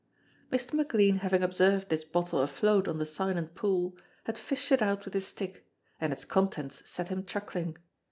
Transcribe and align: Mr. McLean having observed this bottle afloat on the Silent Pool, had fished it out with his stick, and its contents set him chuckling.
Mr. 0.51 0.73
McLean 0.73 1.17
having 1.17 1.43
observed 1.43 1.89
this 1.89 2.03
bottle 2.03 2.39
afloat 2.41 2.87
on 2.87 2.97
the 2.97 3.05
Silent 3.05 3.53
Pool, 3.53 3.95
had 4.23 4.35
fished 4.35 4.71
it 4.71 4.81
out 4.81 5.05
with 5.05 5.13
his 5.13 5.27
stick, 5.27 5.69
and 5.99 6.11
its 6.11 6.25
contents 6.25 6.81
set 6.89 7.09
him 7.09 7.23
chuckling. 7.23 7.77